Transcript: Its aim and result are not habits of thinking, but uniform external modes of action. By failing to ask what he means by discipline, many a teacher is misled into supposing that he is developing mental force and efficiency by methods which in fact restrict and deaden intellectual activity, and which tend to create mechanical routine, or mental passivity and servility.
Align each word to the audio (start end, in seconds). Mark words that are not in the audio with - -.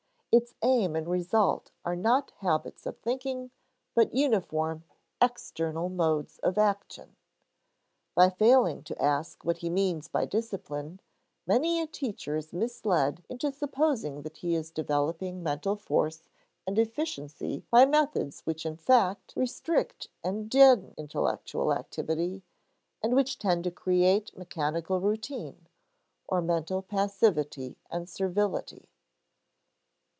Its 0.33 0.53
aim 0.61 0.95
and 0.95 1.09
result 1.09 1.71
are 1.83 1.93
not 1.97 2.31
habits 2.37 2.85
of 2.85 2.97
thinking, 2.99 3.51
but 3.93 4.13
uniform 4.13 4.85
external 5.21 5.89
modes 5.89 6.37
of 6.39 6.57
action. 6.57 7.17
By 8.15 8.29
failing 8.29 8.81
to 8.83 9.01
ask 9.01 9.43
what 9.43 9.57
he 9.57 9.69
means 9.69 10.07
by 10.07 10.23
discipline, 10.23 11.01
many 11.45 11.81
a 11.81 11.85
teacher 11.85 12.37
is 12.37 12.53
misled 12.53 13.25
into 13.27 13.51
supposing 13.51 14.21
that 14.21 14.37
he 14.37 14.55
is 14.55 14.71
developing 14.71 15.43
mental 15.43 15.75
force 15.75 16.29
and 16.65 16.79
efficiency 16.79 17.65
by 17.69 17.85
methods 17.85 18.39
which 18.45 18.65
in 18.65 18.77
fact 18.77 19.33
restrict 19.35 20.07
and 20.23 20.49
deaden 20.49 20.93
intellectual 20.97 21.73
activity, 21.73 22.41
and 23.03 23.17
which 23.17 23.37
tend 23.37 23.65
to 23.65 23.71
create 23.71 24.37
mechanical 24.37 25.01
routine, 25.01 25.67
or 26.25 26.41
mental 26.41 26.81
passivity 26.81 27.75
and 27.89 28.07
servility. 28.07 28.87